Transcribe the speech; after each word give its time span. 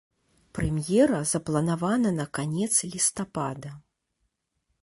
Прэм'ера 0.57 1.19
запланавана 1.33 2.09
на 2.19 2.25
канец 2.39 2.73
лістапада. 2.95 3.71